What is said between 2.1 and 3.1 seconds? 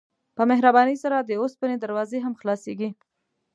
هم خلاصیږي.